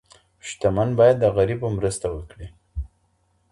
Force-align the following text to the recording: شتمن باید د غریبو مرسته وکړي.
شتمن 0.47 0.89
باید 0.99 1.17
د 1.19 1.25
غریبو 1.35 1.67
مرسته 1.77 2.05
وکړي. 2.11 2.47